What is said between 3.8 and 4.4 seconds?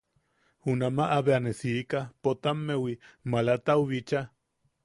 bicha.